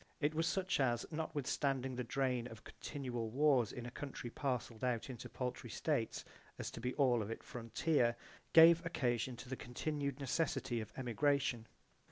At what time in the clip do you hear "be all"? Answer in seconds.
6.81-7.21